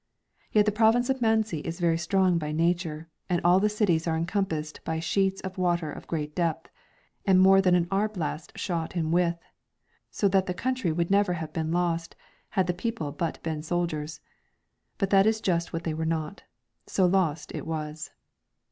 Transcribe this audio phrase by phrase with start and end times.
[0.51, 4.17] Yet the province of Manzi is very strong by nature, and all the cities are
[4.17, 6.71] encompassed by sheets of water of great depth,
[7.23, 9.37] and more than an arblast shot in width;
[10.09, 12.15] so that the country never would have been lost,
[12.49, 14.21] had the people but been soldiers.
[14.97, 16.41] But that is just what they were not;
[16.87, 18.09] so lost it was.